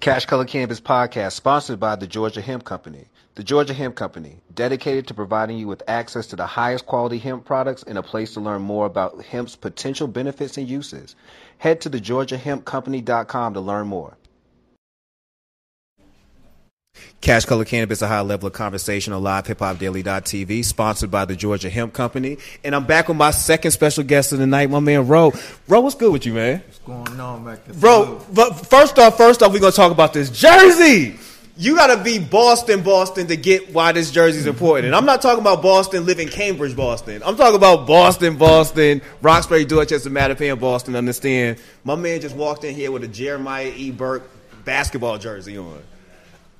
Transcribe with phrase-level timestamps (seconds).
[0.00, 3.06] Cash Color Cannabis Podcast, sponsored by the Georgia Hemp Company.
[3.34, 7.44] The Georgia Hemp Company, dedicated to providing you with access to the highest quality hemp
[7.44, 11.16] products and a place to learn more about hemp's potential benefits and uses.
[11.58, 14.16] Head to thegeorgiahempcompany.com to learn more.
[17.24, 21.24] Cash Color Cannabis, a high level of conversation on live hip hop daily.tv, sponsored by
[21.24, 22.36] the Georgia Hemp Company.
[22.62, 25.32] And I'm back with my second special guest of the night, my man Ro.
[25.66, 26.62] Ro, what's good with you, man?
[26.66, 27.58] What's going on, man?
[27.80, 31.16] Bro, but first off, first off, we're gonna talk about this jersey.
[31.56, 34.84] You gotta be Boston, Boston to get why this jersey's important.
[34.84, 37.22] And I'm not talking about Boston, living Cambridge, Boston.
[37.24, 40.94] I'm talking about Boston, Boston, Roxbury, Dorchester, Mattapan, Boston.
[40.94, 41.56] Understand?
[41.84, 43.92] My man just walked in here with a Jeremiah E.
[43.92, 44.28] Burke
[44.66, 45.80] basketball jersey on.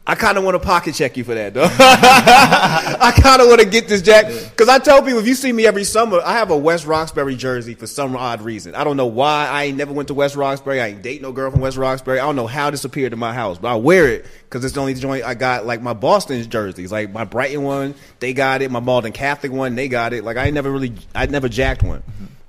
[0.07, 1.65] I kind of want to pocket check you for that, though.
[1.71, 5.51] I kind of want to get this jack because I tell people if you see
[5.51, 8.75] me every summer, I have a West Roxbury jersey for some odd reason.
[8.75, 9.49] I don't know why.
[9.49, 10.79] I ain't never went to West Roxbury.
[10.79, 12.21] I ain't date no girl from West Roxbury.
[12.21, 14.75] I don't know how this appeared in my house, but I wear it because it's
[14.75, 15.65] the only joint I got.
[15.65, 18.71] Like my Boston jerseys, like my Brighton one, they got it.
[18.71, 20.23] My Malden Catholic one, they got it.
[20.23, 22.03] Like I ain't never really, I never jacked one.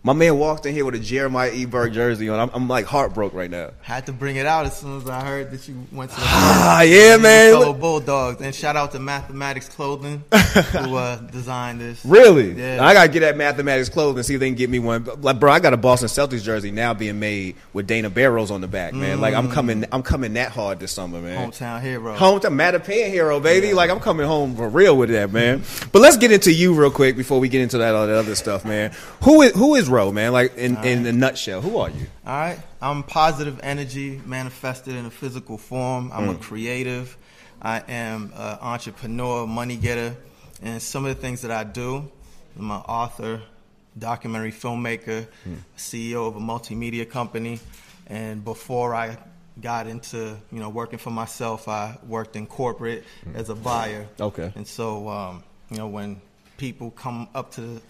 [0.05, 1.65] My man walked in here with a Jeremiah E.
[1.65, 2.39] Burke jersey on.
[2.39, 3.71] I'm, I'm like heartbroken right now.
[3.81, 6.21] Had to bring it out as soon as I heard that you went to the
[6.23, 7.53] Ah, yeah, man.
[7.53, 8.39] fellow Bulldogs.
[8.39, 12.05] And shout out to Mathematics Clothing who uh, designed this.
[12.05, 12.51] Really?
[12.51, 12.85] Yeah.
[12.85, 15.05] I gotta get at Mathematics Clothing and see if they can get me one.
[15.21, 18.61] Like, bro, I got a Boston Celtics jersey now being made with Dana Barrows on
[18.61, 19.19] the back, man.
[19.19, 21.49] Like, I'm coming, I'm coming that hard this summer, man.
[21.49, 22.13] Hometown hero.
[22.15, 23.73] Home to Mattapan hero, baby.
[23.73, 25.63] Like I'm coming home for real with that, man.
[25.91, 28.35] But let's get into you real quick before we get into that all that other
[28.35, 28.91] stuff, man.
[29.23, 30.33] Who is who is Ro, man?
[30.33, 32.05] Like in, in a nutshell, who are you?
[32.27, 32.59] All right.
[32.81, 36.11] I'm positive energy manifested in a physical form.
[36.13, 36.41] I'm a hmm.
[36.41, 37.15] creative.
[37.61, 40.13] I am an entrepreneur, money getter.
[40.61, 42.11] And some of the things that I do,
[42.59, 43.41] I'm an author,
[43.97, 45.55] documentary filmmaker, hmm.
[45.77, 47.61] CEO of a multimedia company.
[48.07, 49.17] And before I
[49.61, 53.37] got into, you know, working for myself, I worked in corporate hmm.
[53.37, 54.07] as a buyer.
[54.19, 54.51] Okay.
[54.55, 56.19] And so, um, you know, when
[56.57, 57.81] people come up to the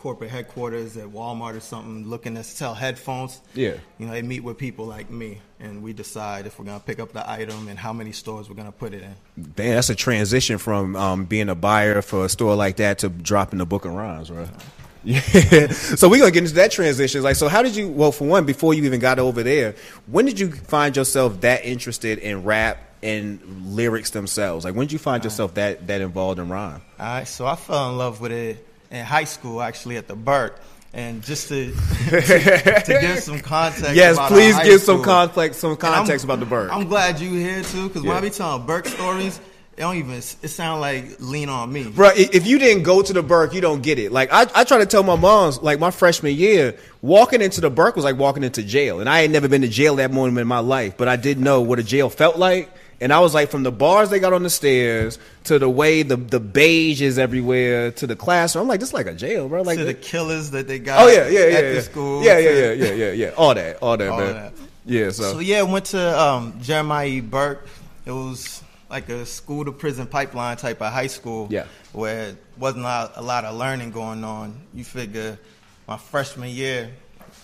[0.00, 3.74] corporate headquarters at Walmart or something looking to sell headphones, Yeah.
[3.98, 6.98] you know, they meet with people like me, and we decide if we're gonna pick
[6.98, 9.44] up the item and how many stores we're gonna put it in.
[9.56, 13.10] Damn, that's a transition from um, being a buyer for a store like that to
[13.10, 14.48] dropping the book of rhymes, right?
[15.02, 15.20] Yeah.
[15.68, 17.22] so we're gonna get into that transition.
[17.22, 17.88] Like, so how did you?
[17.88, 19.74] Well, for one, before you even got over there,
[20.06, 23.40] when did you find yourself that interested in rap and
[23.74, 24.64] lyrics themselves?
[24.66, 26.82] Like, when did you find yourself that that involved in rhyme?
[26.98, 30.16] All right, so I fell in love with it in high school, actually at the
[30.16, 30.60] Burke,
[30.92, 33.94] and just to to, to give some context.
[33.94, 36.72] Yes, about please give some context, some context about the Burke.
[36.72, 39.40] I'm glad you here too, because when I be telling Burke stories,
[39.76, 41.88] it don't even it sound like lean on me.
[41.88, 44.12] Bro, if you didn't go to the Burke, you don't get it.
[44.12, 47.70] Like I, I try to tell my moms, like my freshman year, walking into the
[47.70, 50.38] Burke was like walking into jail, and I had never been to jail that moment
[50.38, 52.70] in my life, but I did know what a jail felt like.
[53.00, 56.02] And I was like, from the bars they got on the stairs to the way
[56.02, 58.62] the the beige is everywhere to the classroom.
[58.62, 59.62] I'm like, this is like a jail, bro.
[59.62, 61.72] Like, to the killers that they got oh yeah, yeah, yeah, at yeah.
[61.72, 62.22] the school.
[62.22, 63.32] yeah, yeah, yeah, yeah, yeah, yeah.
[63.36, 64.34] All that, all that, All man.
[64.34, 64.52] that.
[64.84, 67.20] Yeah, so, So yeah, went to um, Jeremiah E.
[67.20, 67.66] Burke.
[68.04, 71.46] It was like a school to prison pipeline type of high school.
[71.50, 71.66] Yeah.
[71.92, 74.60] Where it wasn't a lot, a lot of learning going on.
[74.74, 75.38] You figure,
[75.86, 76.90] my freshman year,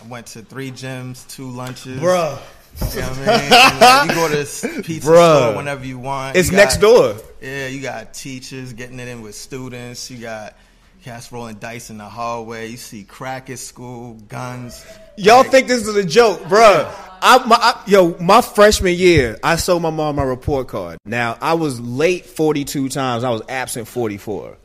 [0.04, 2.00] I went to three gyms, two lunches.
[2.00, 2.38] Bruh.
[2.94, 3.80] You know what I mean?
[3.80, 5.38] Like, you go to pizza Bruh.
[5.38, 6.36] store whenever you want.
[6.36, 7.16] it's You next door.
[7.40, 10.10] Yeah, you got teachers getting it in with students.
[10.10, 10.54] You got
[11.02, 12.68] cats rolling dice in the hallway.
[12.68, 14.84] You see crack at school, guns.
[15.16, 16.92] Y'all think this is a joke, bruh.
[17.22, 20.98] I, my, I, yo, my freshman year, I sold my mom my report card.
[21.06, 23.24] Now, I was late 42 times.
[23.24, 24.56] I was absent 44.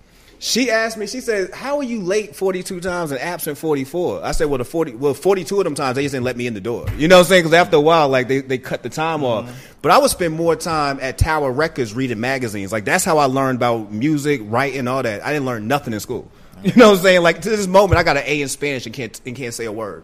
[0.44, 4.26] She asked me, she said, how are you late 42 times and absent 44?
[4.26, 6.48] I said, well, the 40, well, 42 of them times, they just didn't let me
[6.48, 6.88] in the door.
[6.98, 7.44] You know what I'm saying?
[7.44, 9.48] Because after a while, like, they, they cut the time off.
[9.84, 12.72] But I would spend more time at Tower Records reading magazines.
[12.72, 15.24] Like, that's how I learned about music, writing, all that.
[15.24, 16.32] I didn't learn nothing in school.
[16.64, 17.22] You know what I'm saying?
[17.22, 19.66] Like, to this moment, I got an A in Spanish and can't, and can't say
[19.66, 20.04] a word.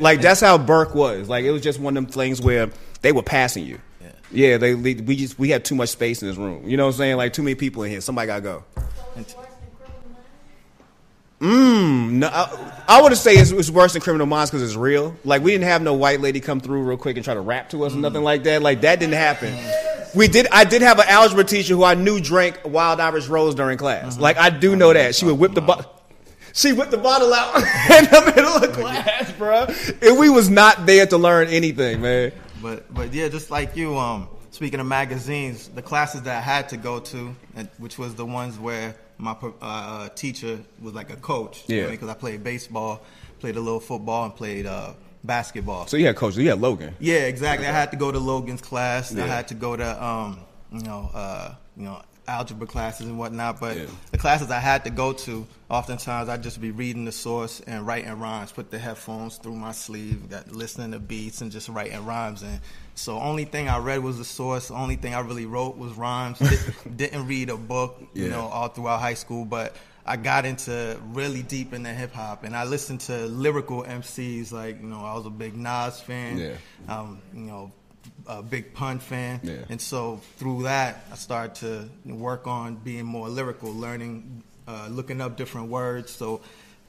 [0.00, 1.28] Like that's how Burke was.
[1.28, 2.70] Like it was just one of them things where
[3.02, 3.80] they were passing you.
[4.30, 6.68] Yeah, they we just we had too much space in this room.
[6.68, 7.16] You know what I'm saying?
[7.16, 8.00] Like too many people in here.
[8.00, 8.64] Somebody gotta go.
[11.40, 15.14] Mm, no, I, I would say it's, it's worse than Criminal Minds because it's real.
[15.24, 17.70] Like we didn't have no white lady come through real quick and try to rap
[17.70, 18.60] to us or nothing like that.
[18.60, 19.56] Like that didn't happen.
[20.14, 20.48] We did.
[20.50, 24.18] I did have an algebra teacher who I knew drank Wild Irish Rose during class.
[24.18, 25.94] Like I do know that she would whip the bottle.
[26.54, 29.66] She whipped the bottle out in the middle of class, bro.
[30.02, 32.32] And we was not there to learn anything, man.
[32.60, 36.70] But but yeah, just like you, um, speaking of magazines, the classes that I had
[36.70, 37.36] to go to,
[37.76, 41.64] which was the ones where my uh, teacher was like a coach.
[41.66, 41.88] Yeah.
[41.88, 43.02] Because I played baseball,
[43.40, 44.94] played a little football, and played uh,
[45.24, 45.86] basketball.
[45.86, 46.38] So you had coaches.
[46.38, 46.94] You had Logan.
[47.00, 47.66] Yeah, exactly.
[47.66, 49.12] I had to go to Logan's class.
[49.12, 49.24] Yeah.
[49.24, 50.40] I had to go to um,
[50.72, 53.58] you know, uh, you know, algebra classes and whatnot.
[53.60, 53.86] But Yeah.
[54.10, 57.86] the classes I had to go to, oftentimes I'd just be reading the source and
[57.86, 58.52] writing rhymes.
[58.52, 62.42] Put the headphones through my sleeve, got listening to beats and just writing rhymes.
[62.42, 62.60] And
[62.94, 64.70] so only thing I read was the source.
[64.70, 66.38] Only thing I really wrote was rhymes.
[66.38, 68.30] Did- Didn't read a book, you Yeah.
[68.30, 69.74] know, all throughout high school, but.
[70.10, 74.80] I got into really deep into hip hop, and I listened to lyrical MCs like
[74.80, 76.52] you know I was a big Nas fan, Yeah.
[76.88, 77.70] um, you know,
[78.28, 79.40] a big pun fan.
[79.42, 79.64] Yeah.
[79.68, 81.54] And so through that, I started
[82.06, 86.12] to work on being more lyrical, learning, uh, looking up different words.
[86.12, 86.42] So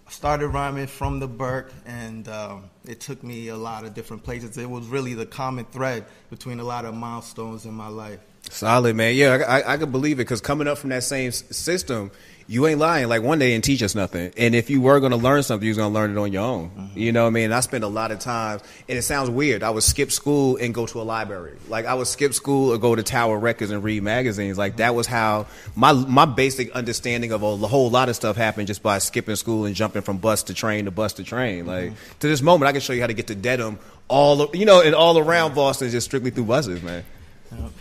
[0.06, 4.24] I started rhyming from the Burke, and um, it took me a lot of different
[4.24, 4.58] places.
[4.58, 8.20] It was really the common thread between a lot of milestones in my life.
[8.50, 11.28] Solid man, yeah, I, I, I could believe it because coming up from that same
[11.28, 12.12] s- system,
[12.48, 13.08] you ain't lying.
[13.08, 15.64] Like one day and teach us nothing, and if you were going to learn something,
[15.64, 16.72] you was going to learn it on your own.
[16.72, 17.00] Mm-hmm.
[17.00, 17.46] You know what I mean?
[17.46, 19.62] And I spent a lot of times, and it sounds weird.
[19.62, 21.58] I would skip school and go to a library.
[21.68, 24.58] Like I would skip school or go to Tower Records and read magazines.
[24.58, 25.46] Like that was how
[25.76, 29.66] my my basic understanding of a whole lot of stuff happened just by skipping school
[29.66, 31.68] and jumping from bus to train to bus to train.
[31.68, 32.20] Like mm-hmm.
[32.22, 34.82] to this moment, I can show you how to get to Dedham all you know
[34.82, 37.06] and all around Boston just strictly through buses, man.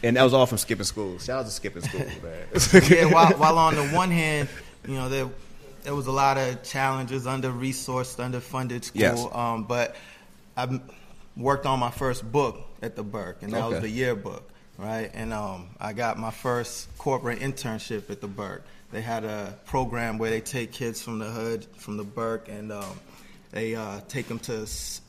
[0.02, 1.18] And that was all from skipping school.
[1.18, 2.46] Shout out to skipping school, man.
[2.90, 4.48] yeah, while, while on the one hand,
[4.86, 5.28] you know, there
[5.82, 9.00] there was a lot of challenges under resourced, underfunded school.
[9.00, 9.26] Yes.
[9.32, 9.96] Um, but
[10.56, 10.80] I
[11.36, 15.10] worked on my first book at the Burke, and that was the yearbook, right?
[15.14, 18.64] And um, I got my first corporate internship at the Burke.
[18.90, 22.72] They had a program where they take kids from the hood, from the Burke, and
[22.72, 22.98] um,
[23.52, 25.00] they uh, take them to s-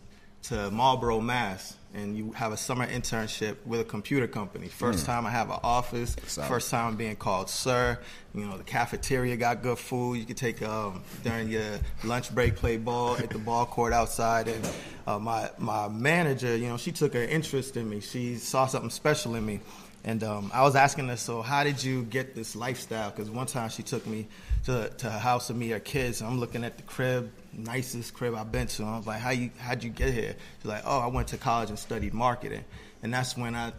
[0.44, 1.75] to Marlboro, Mass.
[1.94, 4.68] And you have a summer internship with a computer company.
[4.68, 6.15] First time I have an office.
[6.27, 6.47] Solid.
[6.47, 7.97] First time being called sir.
[8.36, 10.19] You know, the cafeteria got good food.
[10.19, 14.47] You could take um, during your lunch break, play ball at the ball court outside.
[14.47, 14.69] And
[15.07, 18.01] uh, my my manager, you know, she took an interest in me.
[18.01, 19.59] She saw something special in me.
[20.03, 23.09] And um, I was asking her, so how did you get this lifestyle?
[23.09, 24.27] Because one time she took me
[24.65, 26.21] to to her house with me, her kids.
[26.21, 28.84] And I'm looking at the crib, nicest crib I've been to.
[28.84, 30.36] And I was like, how you how'd you get here?
[30.57, 32.63] She's like, oh, I went to college and studied marketing.
[33.04, 33.72] And that's when I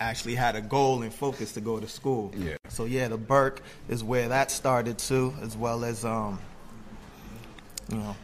[0.00, 2.32] actually had a goal and focus to go to school.
[2.36, 2.56] Yeah.
[2.68, 6.38] So yeah, the Burke is where that started too, as well as um,
[7.90, 8.16] you know,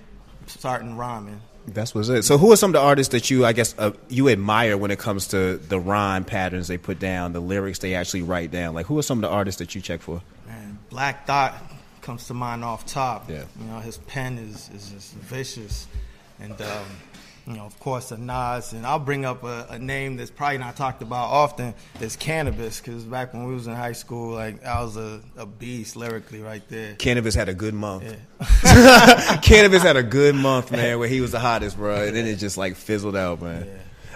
[0.47, 1.41] starting rhyming.
[1.67, 2.25] That's what's it.
[2.25, 4.91] So, who are some of the artists that you, I guess, uh, you admire when
[4.91, 8.75] it comes to the rhyme patterns they put down, the lyrics they actually write down?
[8.75, 10.21] Like, who are some of the artists that you check for?
[10.47, 11.55] Man, Black Thought
[12.05, 13.29] comes to mind off top.
[13.29, 13.45] Yeah.
[13.59, 15.89] You know, his pen is, is just vicious.
[16.39, 16.87] And, um,
[17.47, 18.73] you know, of course, a Nas.
[18.73, 22.83] And I'll bring up a, a name that's probably not talked about often is Canibus,
[22.83, 26.41] because back when we was in high school, like, I was a, a beast lyrically
[26.41, 26.95] right there.
[26.95, 28.05] Canibus had a good month.
[28.05, 28.17] Yeah.
[29.43, 32.37] Canibus had a good month, man, where he was the hottest, bro, and then it
[32.37, 33.69] just like fizzled out, man.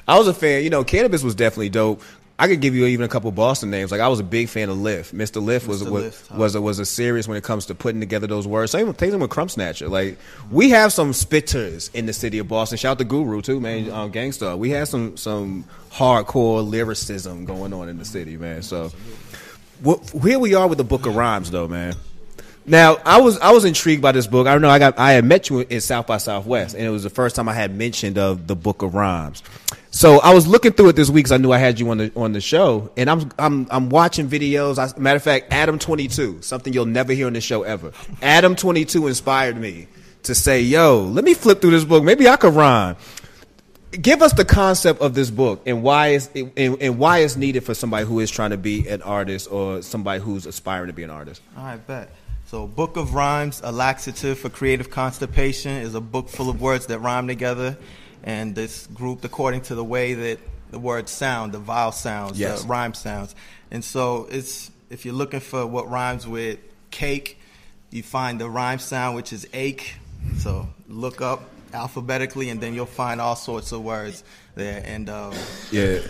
[0.07, 0.65] I was a fan.
[0.65, 2.03] You know, Canibus was definitely dope.
[2.41, 3.91] I could give you even a couple Boston names.
[3.91, 5.11] Like I was a big fan of Lif.
[5.11, 5.43] Mr.
[5.43, 5.91] Lif was Mr.
[5.91, 8.71] was Lif, was a, was a serious when it comes to putting together those words.
[8.71, 9.91] Same thing with Krumbsnatcha.
[9.91, 10.19] Like
[10.51, 12.79] we have some spitters in the city of Boston.
[12.79, 13.91] Shout out to Guru too, man.
[13.91, 14.57] Um, Gang Starr.
[14.57, 18.63] We have some some hardcore lyricism going on in the city, man.
[18.63, 18.93] So
[19.85, 21.95] wh- here we are with the Book of Rhymes, though, man.
[22.67, 24.47] Now I was I was intrigued by this book.
[24.47, 26.91] I don't know I got I had met you in South by Southwest, and it
[26.91, 29.43] was the first time I had mentioned of the Book of Rhymes.
[29.91, 31.99] So I was looking through it this week because I knew I had you on
[31.99, 34.79] the on the show, and I'm I'm I'm watching videos.
[34.79, 37.93] I, matter of fact, Adam Twenty Two, something you'll never hear on the show ever.
[38.21, 39.89] Adam Twenty Two inspired me
[40.25, 42.05] to say, "Yo, let me flip through this book.
[42.05, 42.97] Maybe I could rhyme."
[43.91, 47.65] Give us the concept of this book and why is and, and why it's needed
[47.65, 51.05] for somebody who is trying to be an artist or somebody who's aspiring to be
[51.05, 51.41] an artist.
[51.57, 52.11] Right, bet.
[52.45, 56.87] So, Book of Rhymes, a laxative for creative constipation, is a book full of words
[56.87, 57.77] that rhyme together,
[58.25, 60.39] and it's grouped according to the way that
[60.71, 62.63] the words sound, the vowel sounds, Yes.
[62.63, 63.35] the rhyme sounds.
[63.71, 66.59] And so, it's if you're looking for what rhymes with
[66.91, 67.39] cake,
[67.91, 69.95] you find the rhyme sound, which is ache.
[70.39, 74.83] So, look up alphabetically, and then you'll find all sorts of words there.
[74.85, 75.33] And um,
[75.71, 76.01] Yeah,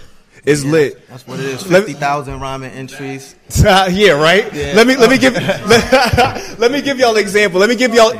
[0.44, 1.08] it's yeah, lit.
[1.08, 1.62] That's what it is.
[1.62, 3.34] Fifty thousand rhyming entries.
[3.62, 4.52] yeah, right.
[4.54, 4.72] Yeah.
[4.76, 5.34] Let me let me give
[5.72, 7.60] let, let me give y'all an example.
[7.60, 8.12] Let me give y'all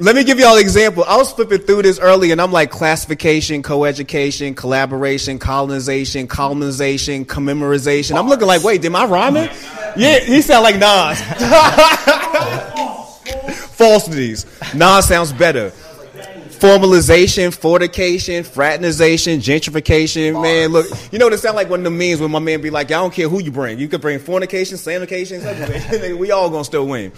[0.00, 1.04] let me give y'all an example.
[1.04, 8.18] I was flipping through this early, and I'm like classification, coeducation, collaboration, colonization, colonization, commemorization.
[8.18, 9.50] I'm looking like, wait, did I rhyming?
[9.96, 11.20] Yeah, he sound like Nas.
[13.76, 14.46] Falsities.
[14.74, 15.70] Nas sounds better.
[16.60, 20.42] Formalization, fortication, fraternization, gentrification.
[20.42, 22.60] Man, look, you know what it sound like one of the memes when my man
[22.60, 23.78] be like, I don't care who you bring.
[23.78, 25.40] You could bring fornication, sanitation,
[26.18, 27.12] we all gonna still win.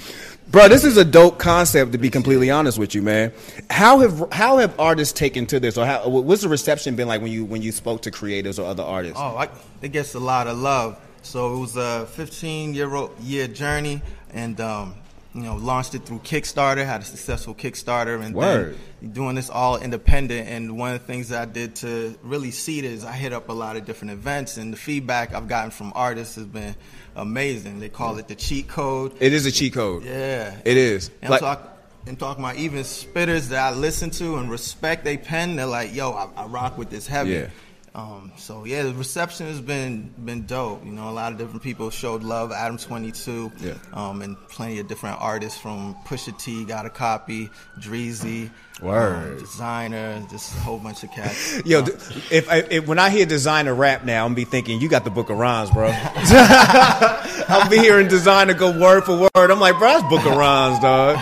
[0.48, 3.32] Bro, this is a dope concept to be completely honest with you, man.
[3.70, 7.22] How have how have artists taken to this, or how what's the reception been like
[7.22, 9.18] when you when you spoke to creators or other artists?
[9.18, 9.48] Oh, I,
[9.80, 11.00] it gets a lot of love.
[11.22, 14.94] So it was a 15 year old year journey, and um,
[15.34, 16.84] you know launched it through Kickstarter.
[16.84, 18.76] Had a successful Kickstarter, and Word.
[19.00, 20.48] then doing this all independent.
[20.48, 23.32] And one of the things that I did to really seed it is I hit
[23.32, 26.74] up a lot of different events, and the feedback I've gotten from artists has been
[27.16, 27.80] amazing.
[27.80, 29.12] They call it the cheat code.
[29.20, 30.04] It is a cheat code.
[30.04, 31.10] Yeah, It is.
[31.20, 35.04] And Like- I'm, talk, I'm talking about even spitters that I listen to and respect
[35.04, 35.56] they pen.
[35.56, 37.30] They're like, yo, I, I rock with this heavy.
[37.32, 37.46] Yeah.
[37.94, 40.82] Um, so yeah, the reception has been been dope.
[40.84, 42.50] You know, a lot of different people showed love.
[42.50, 43.74] Adam Twenty Two, Yeah.
[43.92, 48.48] um, and plenty of different artists from Pusha T got a copy, Dreezy,
[48.80, 49.38] Word.
[49.40, 51.60] um, Desiigner, just a whole bunch of cats.
[51.66, 51.88] Yo, Um,
[52.30, 55.10] if, I, if when I hear Desiigner rap now, I'm be thinking you got the
[55.10, 55.88] book of rhymes, bro.
[55.92, 59.50] I'll be hearing Desiigner go word for word.
[59.50, 61.18] I'm like, bro, that's book of rhymes, dog.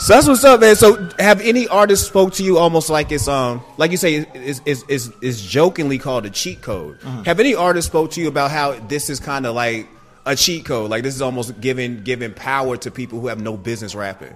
[0.00, 0.76] So that's what's up, man.
[0.76, 4.62] So have any artists spoke to you almost like it's um like you say is
[4.64, 6.98] is is is jokingly called a cheat code?
[7.00, 7.24] Mm-hmm.
[7.24, 9.86] Have any artists spoke to you about how this is kind of like
[10.24, 10.90] a cheat code?
[10.90, 14.34] Like this is almost giving giving power to people who have no business rapping.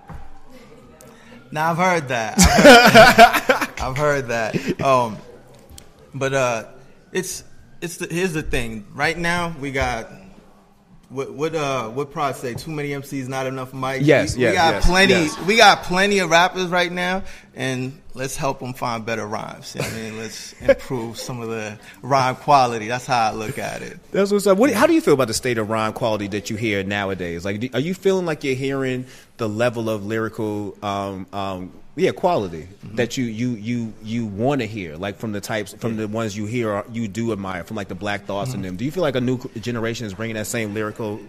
[1.51, 2.39] Now I've heard that.
[2.39, 4.81] I've heard, I've heard that.
[4.83, 5.17] Um,
[6.13, 6.65] but uh,
[7.11, 7.43] it's
[7.81, 8.87] it's the, here's the thing.
[8.93, 10.11] Right now we got
[11.09, 12.55] what what uh what Prod say?
[12.55, 14.01] Too many MCs, not enough mics.
[14.03, 15.13] Yes, we, yes, we got yes, plenty.
[15.13, 15.39] yes.
[15.41, 17.23] We got plenty of rappers right now,
[17.55, 19.75] and let's help them find better rhymes.
[19.75, 22.89] You know what I mean, let's improve some of the rhyme quality.
[22.89, 23.99] That's how I look at it.
[24.13, 24.59] That's what's up.
[24.59, 27.45] What, how do you feel about the state of rhyme quality that you hear nowadays?
[27.45, 29.07] Like, do, are you feeling like you're hearing
[29.37, 34.67] the level of lyrical, um, um, yeah, quality that you you you you want to
[34.67, 37.77] hear, like from the types from the ones you hear or you do admire, from
[37.77, 38.77] like the Black Thoughts and them.
[38.77, 41.21] Do you feel like a new generation is bringing that same lyrical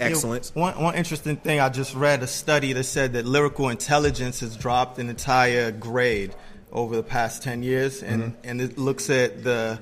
[0.00, 0.54] excellence?
[0.54, 4.40] Know, one, one interesting thing I just read a study that said that lyrical intelligence
[4.40, 6.34] has dropped an entire grade
[6.72, 8.48] over the past 10 years, and, Mm-hmm.
[8.48, 9.78] and it looks at the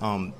[0.00, 0.32] um,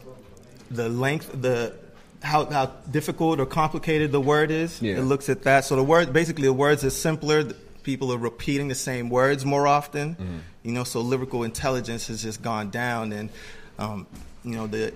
[0.70, 1.74] the length, the
[2.22, 4.80] how, how difficult or complicated the word is.
[4.80, 4.96] Yeah.
[4.98, 5.64] It looks at that.
[5.64, 7.52] So the word, basically, the words are simpler.
[7.82, 10.14] People are repeating the same words more often.
[10.14, 10.38] Mm-hmm.
[10.62, 13.30] You know, so lyrical intelligence has just gone down, and
[13.78, 14.06] um,
[14.44, 14.92] you know the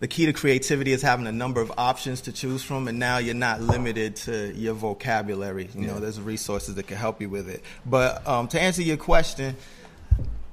[0.00, 3.18] the key to creativity is having a number of options to choose from, and now
[3.18, 5.68] you're not limited to your vocabulary.
[5.74, 7.62] You know, there's resources that can help you with it.
[7.86, 9.56] But um, to answer your question,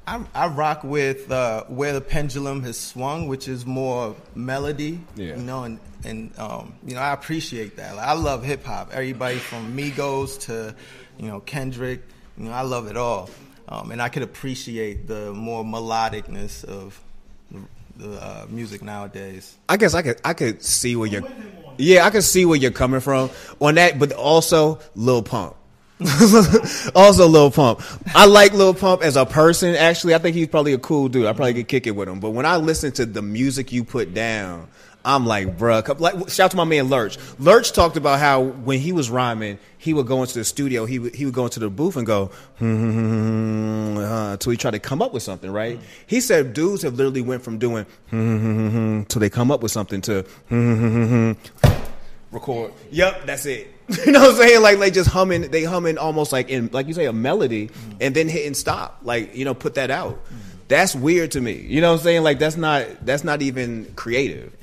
[0.08, 5.02] I, I rock with uh, where the pendulum has swung, which is more melody.
[5.16, 5.36] Yeah.
[5.36, 7.96] You know, and and um, you know I appreciate that.
[7.96, 8.92] Like, I love hip hop.
[8.94, 10.76] Everybody from Migos to
[11.18, 12.02] you know Kendrick.
[12.38, 13.30] You know, I love it all,
[13.68, 17.00] um, and I could appreciate the more melodicness of
[17.98, 19.56] the, uh, music nowadays.
[19.70, 21.24] I guess I could I could see where you're
[21.78, 23.30] Yeah, I could see where you're coming from
[23.60, 25.56] on that, but also Lil Pump.
[26.96, 27.82] also Lil Pump.
[28.14, 30.16] I like Lil Pump as a person, actually.
[30.16, 31.26] I think he's probably a cool dude.
[31.26, 32.20] I probably could kick it with him.
[32.20, 34.68] But when I listen to the music you put down,
[35.06, 37.18] I'm like, bruh, like shout out to my man Lurch.
[37.38, 41.00] Lurch talked about how when he was rhyming, he would go into the studio, he
[41.00, 42.28] would he would go into the booth and go,
[42.60, 45.80] hmm, uh, until he tried to come up with something, right?
[46.08, 47.86] He said dudes have literally went from doing
[49.10, 50.26] till they come up with something to
[52.32, 52.74] record.
[52.92, 53.68] Yep, that's it.
[54.06, 54.62] you know what I'm saying?
[54.62, 57.70] Like like just humming, they humming almost like in like you say a melody
[58.00, 59.00] and then hitting stop.
[59.04, 60.20] Like, you know, put that out.
[60.70, 61.54] That's weird to me.
[61.54, 62.24] You know what I'm saying?
[62.24, 64.56] Like that's not that's not even creative.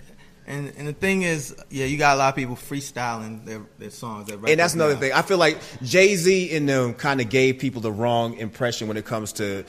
[0.50, 3.90] And and the thing is, yeah, you got a lot of people freestyling their, their
[3.90, 4.26] songs.
[4.26, 5.00] Their And that's another now.
[5.00, 5.12] thing.
[5.12, 8.97] I feel like Jay Z and them kind of gave people the wrong impression when
[8.97, 9.64] it comes to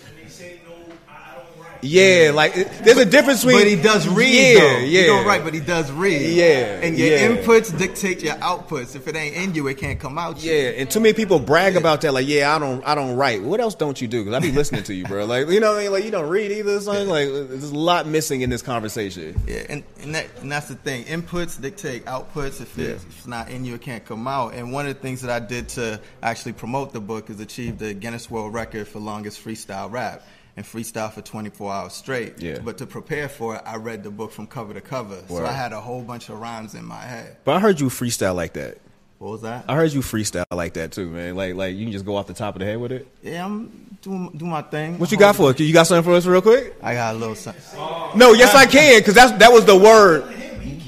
[1.81, 4.77] yeah, like there's a difference between But he does read, Yeah, though.
[4.79, 5.01] yeah.
[5.01, 6.21] He don't write, but he does read.
[6.33, 7.27] Yeah, And your yeah.
[7.27, 8.95] inputs dictate your outputs.
[8.95, 10.43] If it ain't in you, it can't come out.
[10.43, 10.51] you.
[10.51, 12.13] Yeah, and too many people brag about that.
[12.13, 13.41] Like, yeah, I don't, I don't write.
[13.43, 14.23] What else don't you do?
[14.23, 15.25] Because I be listening to you, bro.
[15.25, 15.91] Like, you know, what I mean?
[15.91, 16.79] like you don't read either.
[16.81, 17.07] Son.
[17.07, 19.39] Like, there's a lot missing in this conversation.
[19.47, 21.03] Yeah, and and, that, and that's the thing.
[21.05, 22.61] Inputs dictate outputs.
[22.61, 22.89] If, Yeah.
[22.89, 24.53] if it's not in you, it can't come out.
[24.53, 27.77] And one of the things that I did to actually promote the book is achieve
[27.79, 30.23] the Guinness World Record for longest freestyle rap
[30.57, 32.41] and freestyle for 24 hours straight.
[32.41, 32.59] Yeah.
[32.63, 35.21] But to prepare for it, I read the book from cover to cover.
[35.27, 37.37] So I had a whole bunch of rhymes in my head.
[37.45, 38.77] But I heard you freestyle like that.
[39.17, 39.65] What was that?
[39.67, 41.35] I heard you freestyle like that too, man.
[41.35, 43.07] Like, like you can just go off the top of the head with it.
[43.21, 44.97] Yeah, I'm doing do my thing.
[44.97, 45.59] What you got for us?
[45.59, 46.75] You got something for us real quick?
[46.81, 47.79] I got a little something.
[48.17, 50.23] No, yes I can, because that's that was the word,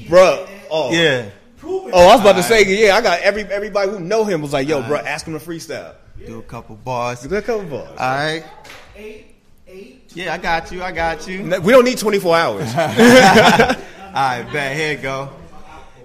[0.08, 0.48] bruh.
[0.70, 1.30] Oh, Yeah.
[1.62, 4.52] Oh, I was about to say, yeah, I got every everybody who know him was
[4.52, 5.94] like, yo, bro, ask him to freestyle.
[6.26, 7.22] Do a couple bars.
[7.22, 7.88] Do a couple bars.
[7.90, 8.44] All right.
[8.96, 9.33] Eight.
[10.14, 10.82] Yeah, I got you.
[10.82, 11.42] I got you.
[11.42, 12.68] We don't need 24 hours.
[12.76, 12.84] All
[14.14, 14.76] right, bet.
[14.76, 15.30] Here you go.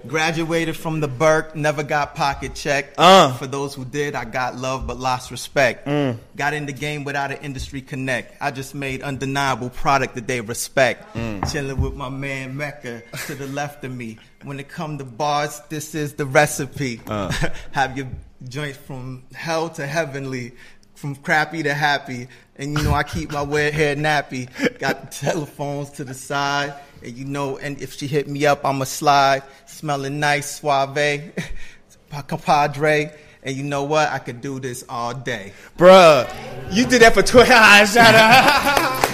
[0.06, 2.94] Graduated from the Burke, never got pocket check.
[2.96, 3.32] Uh.
[3.34, 5.86] For those who did, I got love but lost respect.
[5.86, 6.18] Mm.
[6.36, 8.40] Got in the game without an industry connect.
[8.40, 11.14] I just made undeniable product that they respect.
[11.14, 11.52] Mm.
[11.52, 14.18] Chilling with my man Mecca to the left of me.
[14.42, 17.00] When it come to bars, this is the recipe.
[17.06, 17.30] Uh.
[17.72, 18.08] Have your
[18.48, 20.52] joints from hell to heavenly,
[21.00, 22.28] from crappy to happy.
[22.56, 24.48] And you know I keep my wet hair nappy.
[24.78, 26.74] Got telephones to the side.
[27.02, 29.42] And you know, and if she hit me up, I'ma slide.
[29.66, 31.32] Smelling nice, suave,
[32.26, 33.12] compadre.
[33.42, 34.10] And you know what?
[34.10, 35.54] I could do this all day.
[35.78, 36.28] Bruh,
[36.70, 37.48] you did that for 20
[37.86, 39.06] Shout out.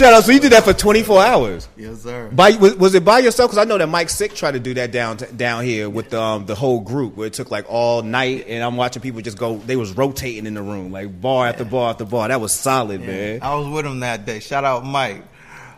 [0.00, 0.24] Shout out.
[0.24, 1.68] So you did that for 24 hours.
[1.76, 2.30] Yes, sir.
[2.32, 3.50] By, was, was it by yourself?
[3.50, 6.46] Because I know that Mike Sick tried to do that down down here with um,
[6.46, 9.58] the whole group, where it took like all night, and I'm watching people just go.
[9.58, 12.28] They was rotating in the room, like bar after bar after bar.
[12.28, 13.40] That was solid, man.
[13.42, 14.40] I was with him that day.
[14.40, 15.22] Shout out Mike.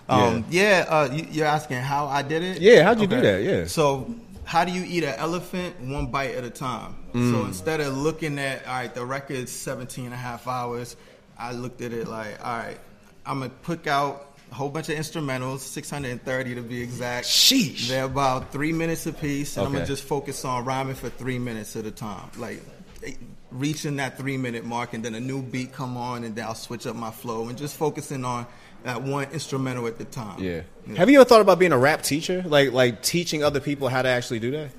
[0.08, 2.60] Um, yeah, uh, you, you're asking how I did it?
[2.60, 3.42] Yeah, how'd you do that?
[3.42, 3.64] Yeah.
[3.64, 4.14] So,
[4.44, 6.94] how do you eat an elephant one bite at a time?
[7.12, 7.32] Mm.
[7.32, 10.96] So, instead of looking at, all right, the record's 17 and a half hours,
[11.36, 12.78] I looked at it like, all right,
[13.24, 17.26] I'm going to pick out a whole bunch of instrumentals, 630 to be exact.
[17.26, 17.88] Sheesh.
[17.88, 21.38] They're about three minutes apiece, and I'm going to just focus on rhyming for three
[21.38, 22.30] minutes at a time.
[22.36, 22.62] Like,
[23.50, 26.54] reaching that three minute mark, and then a new beat come on, and then I'll
[26.54, 28.46] switch up my flow, and just focusing on
[28.84, 30.42] that one instrumental at the time.
[30.42, 30.62] Yeah.
[30.96, 34.02] Have you ever thought about being a rap teacher, like like teaching other people how
[34.02, 34.70] to actually do that?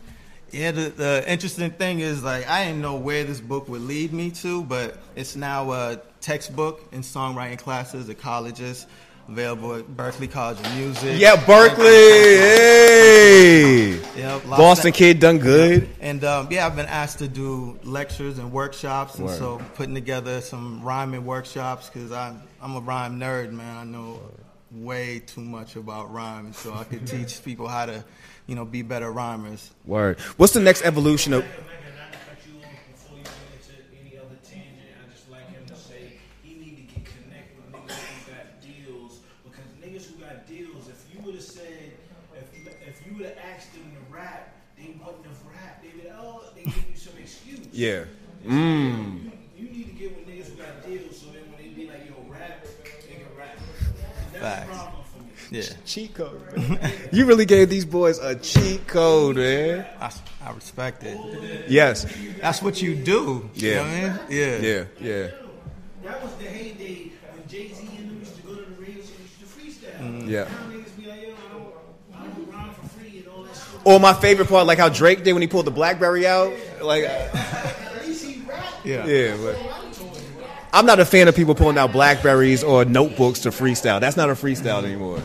[0.53, 4.13] Yeah, the, the interesting thing is like I didn't know where this book would lead
[4.13, 8.85] me to, but it's now a textbook in songwriting classes at colleges,
[9.27, 11.19] available at Berklee College of Music.
[11.19, 11.85] Yeah, Berkeley.
[11.85, 13.99] Hey.
[14.15, 15.89] Yep, Boston kid done good.
[15.99, 19.39] And um, yeah, I've been asked to do lectures and workshops, and Word.
[19.39, 23.75] so putting together some rhyming workshops because I'm I'm a rhyme nerd, man.
[23.75, 24.19] I know
[24.73, 28.03] way too much about rhyme, so I could teach people how to,
[28.47, 29.71] you know, be better rhymers.
[29.85, 30.19] Word.
[30.37, 31.43] What's the next evolution of?
[31.43, 31.55] Megan,
[31.97, 33.33] not to cut you off before you get
[33.69, 34.89] into any other tangent.
[34.99, 38.61] I just like him to say he need to get connected with niggas who got
[38.61, 40.87] deals because niggas who got deals.
[40.87, 41.93] If you would have said,
[42.35, 45.83] if if you would have asked them to rap, they wouldn't have rapped.
[45.83, 47.59] They would, oh, give you some excuse.
[47.71, 48.05] Yeah.
[48.43, 49.22] You,
[55.53, 56.57] Yeah, Cheat code.
[56.57, 56.91] Man.
[57.11, 59.85] you really gave these boys a cheat code, man.
[60.01, 60.11] I,
[60.43, 61.69] I respect it.
[61.69, 62.07] Yes.
[62.41, 63.51] That's what you do.
[63.53, 63.69] Yeah.
[63.69, 64.19] You know what I mean?
[64.29, 64.57] Yeah.
[64.57, 64.83] Yeah.
[64.99, 65.27] Yeah.
[66.03, 68.95] That was the heyday when Jay Z and them used to go to the radio
[68.95, 69.99] and used to freestyle.
[69.99, 70.27] Mm.
[70.27, 70.43] Yeah.
[70.45, 71.73] Now niggas be like, yo, I don't,
[72.15, 73.45] I don't rhyme for free and all.
[73.85, 76.51] Or my favorite part, like how Drake did when he pulled the BlackBerry out.
[76.81, 78.65] Like, uh, At least he rap.
[78.83, 79.05] Yeah.
[79.05, 79.37] yeah.
[79.37, 79.55] But
[80.73, 83.99] I'm not a fan of people pulling out Blackberries or notebooks to freestyle.
[83.99, 85.21] That's not a freestyle anymore.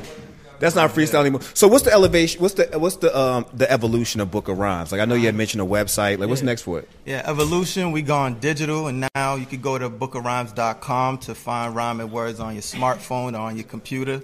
[0.61, 1.43] That's not freestyle anymore.
[1.55, 2.41] So what's the elevation?
[2.43, 4.91] What's the what's the um the evolution of Book of Rhymes?
[4.93, 6.19] Like I know you had mentioned a website.
[6.19, 6.89] Like what's next for it?
[7.05, 7.93] Yeah, evolution.
[7.93, 12.55] We gone digital, and now you can go to bookofrhymes.com to find rhyming words on
[12.55, 14.21] your smartphone or on your computer.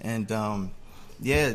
[0.00, 0.70] And um,
[1.20, 1.54] yeah,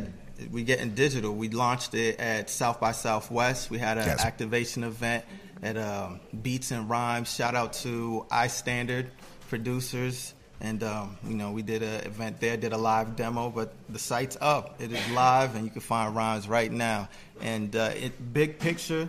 [0.52, 1.34] we getting digital.
[1.36, 3.70] We launched it at South by Southwest.
[3.70, 4.24] We had an Yes.
[4.26, 5.26] activation event
[5.62, 7.34] at um, Beats and Rhymes.
[7.34, 9.08] Shout out to iStandard
[9.50, 10.34] producers.
[10.62, 14.00] And um, you know, we did an event there, did a live demo, but the
[14.00, 14.82] site's up.
[14.82, 17.08] It is live, and you can find rhymes right now.
[17.42, 19.08] And uh, it, big picture,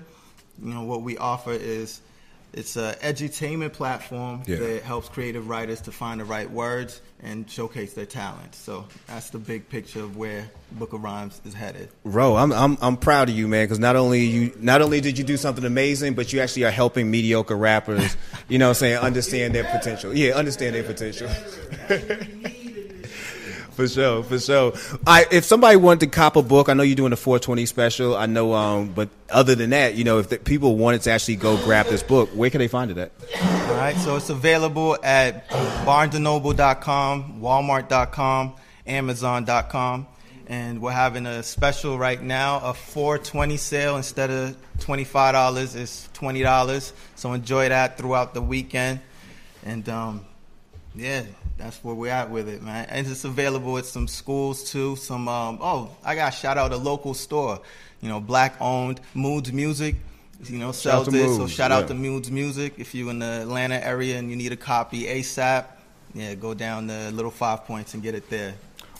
[0.62, 2.00] you know what we offer is
[2.52, 4.56] it's a edutainment platform Yeah.
[4.56, 8.54] that helps creative writers to find the right words and showcase their talent.
[8.54, 11.88] So that's the big picture of where Book of Rhymes is headed.
[12.04, 15.18] Bro, I'm I'm I'm proud of you, man, because not only you not only did
[15.18, 18.16] you do something amazing, but you actually are helping mediocre rappers,
[18.48, 20.14] you know, what I'm saying understand their potential.
[20.14, 21.28] Yeah, understand their potential.
[23.80, 24.72] for sure, for sure.
[25.06, 28.14] I if somebody wanted to cop a book, I know you're doing a 420 special.
[28.14, 31.36] I know, um, but other than that, you know, if the, people wanted to actually
[31.36, 33.12] go grab this book, where can they find it at?
[33.70, 38.54] All right, so it's available at barnesandnoble.com, walmart.com,
[38.86, 40.06] amazon.com.
[40.46, 46.92] And we're having a special right now, a 420 sale instead of $25 is $20.
[47.14, 49.00] So enjoy that throughout the weekend.
[49.64, 50.26] And um,
[50.94, 51.22] yeah,
[51.56, 52.86] that's where we're at with it, man.
[52.88, 54.96] And it's available at some schools too.
[54.96, 57.60] Some um, oh, I got shout out a local store,
[58.00, 59.96] you know, black owned Moods Music.
[60.44, 61.12] You know, sells it.
[61.12, 62.74] So Moods, shout out to Moods Music.
[62.78, 65.66] If you're in the Atlanta area and you need a copy ASAP,
[66.14, 68.54] yeah, go down to Little Five Points and get it there.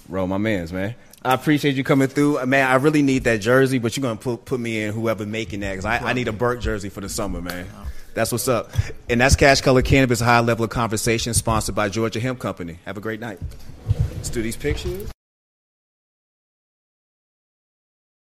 [0.09, 0.95] Bro, my man's man.
[1.23, 2.67] I appreciate you coming through, man.
[2.67, 5.73] I really need that jersey, but you're gonna put put me in whoever making that
[5.73, 7.67] because I, I need a Burke jersey for the summer, man.
[8.15, 8.71] That's what's up.
[9.09, 12.79] And that's Cash Color Cannabis, high level of conversation, sponsored by Georgia Hemp Company.
[12.85, 13.39] Have a great night.
[14.17, 15.11] Let's do these pictures.